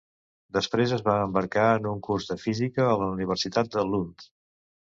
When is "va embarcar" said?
1.07-1.67